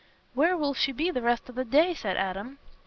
"Where 0.33 0.57
will 0.57 0.73
she 0.73 0.91
be 0.91 1.11
the 1.11 1.21
rest 1.21 1.47
o' 1.47 1.53
the 1.53 1.63
day?" 1.63 1.93
said 1.93 2.17
Adam. 2.17 2.57